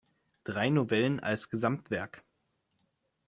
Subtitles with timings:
[0.45, 2.23] Drei Novellen als Gesamtwerk.